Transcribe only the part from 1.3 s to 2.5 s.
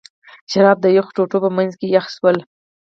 په منځ کې یخ شوي ول.